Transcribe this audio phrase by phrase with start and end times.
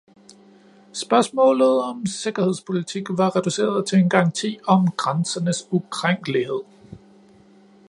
[0.93, 6.59] Spørgsmålet om sikkerhedspolitik var reduceret til en garanti om grænsernes ukrænkelighed.